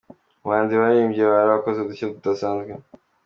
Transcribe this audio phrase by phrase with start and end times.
[0.41, 2.71] Mu bahanzi baririmbye hari abakoze udushya tudasanzwe.